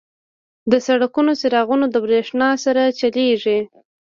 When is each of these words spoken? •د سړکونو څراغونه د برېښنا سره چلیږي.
•د 0.71 0.73
سړکونو 0.87 1.31
څراغونه 1.41 1.85
د 1.89 1.95
برېښنا 2.05 2.49
سره 2.63 2.81
چلیږي. 2.99 3.59